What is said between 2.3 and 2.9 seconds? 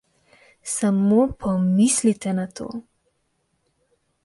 na to!